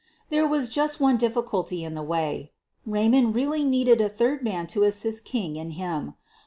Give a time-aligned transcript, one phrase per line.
[0.23, 2.53] f There was just one difficulty in the way—
[2.87, 6.15] Ray mond really needed a third man to assist King and him.